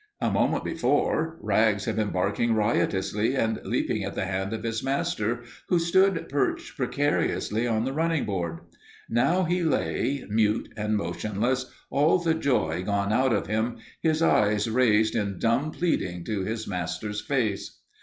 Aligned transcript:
A 0.19 0.31
moment 0.31 0.63
before 0.63 1.37
Rags 1.41 1.85
had 1.85 1.95
been 1.95 2.09
barking 2.09 2.55
riotously 2.55 3.35
and 3.35 3.59
leaping 3.63 4.03
at 4.03 4.15
the 4.15 4.25
hand 4.25 4.51
of 4.51 4.63
his 4.63 4.83
master 4.83 5.43
who 5.69 5.77
stood 5.77 6.27
perched 6.27 6.75
precariously 6.75 7.67
on 7.67 7.85
the 7.85 7.93
running 7.93 8.25
board. 8.25 8.61
Now 9.07 9.43
he 9.43 9.61
lay, 9.61 10.25
mute 10.27 10.73
and 10.75 10.97
motionless, 10.97 11.67
all 11.91 12.17
the 12.17 12.33
joy 12.33 12.81
gone 12.81 13.13
out 13.13 13.31
of 13.31 13.45
him, 13.45 13.77
his 14.01 14.23
eyes 14.23 14.67
raised 14.67 15.13
in 15.15 15.37
dumb 15.37 15.69
pleading 15.69 16.23
to 16.25 16.41
his 16.45 16.67
master's 16.67 17.21
face. 17.21 17.77